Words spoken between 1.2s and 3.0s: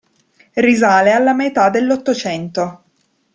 metà dell'Ottocento.